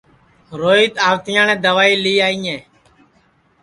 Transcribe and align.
روہیت 0.59 0.93
آوتیاٹؔے 1.07 1.55
دئوائی 1.63 1.93
لی 2.03 2.13
آئیئے 2.25 2.57